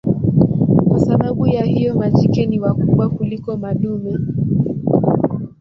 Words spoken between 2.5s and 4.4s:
wakubwa kuliko madume.